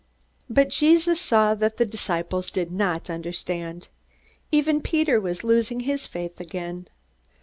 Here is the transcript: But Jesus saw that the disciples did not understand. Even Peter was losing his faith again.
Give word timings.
But 0.49 0.69
Jesus 0.69 1.21
saw 1.21 1.53
that 1.53 1.77
the 1.77 1.85
disciples 1.85 2.49
did 2.49 2.71
not 2.71 3.07
understand. 3.07 3.87
Even 4.51 4.81
Peter 4.81 5.21
was 5.21 5.43
losing 5.43 5.81
his 5.81 6.07
faith 6.07 6.39
again. 6.39 6.87